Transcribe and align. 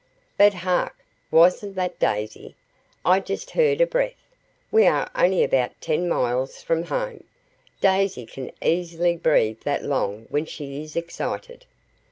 But 0.35 0.55
hark! 0.55 1.05
Wasn't 1.29 1.75
that 1.75 1.99
Daisy? 1.99 2.55
I 3.05 3.19
just 3.19 3.51
heard 3.51 3.81
a 3.81 3.85
breath. 3.85 4.15
We 4.71 4.87
are 4.87 5.07
only 5.13 5.43
about 5.43 5.79
ten 5.79 6.09
miles 6.09 6.59
from 6.63 6.85
home 6.85 7.23
Daisy 7.81 8.25
can 8.25 8.51
easily 8.63 9.15
breathe 9.15 9.61
that 9.61 9.83
long 9.83 10.25
when 10.31 10.45
she 10.45 10.81
is 10.81 10.95
excited. 10.95 11.67